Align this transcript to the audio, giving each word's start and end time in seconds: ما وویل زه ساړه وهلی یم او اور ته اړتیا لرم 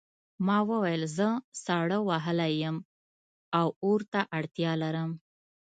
ما 0.45 0.57
وویل 0.69 1.03
زه 1.17 1.27
ساړه 1.63 1.99
وهلی 2.09 2.53
یم 2.63 2.77
او 3.59 3.67
اور 3.83 4.01
ته 4.11 4.21
اړتیا 4.37 4.71
لرم 4.83 5.11